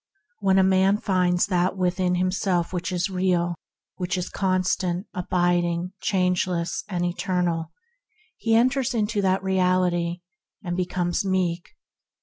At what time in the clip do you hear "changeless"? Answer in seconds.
6.01-6.83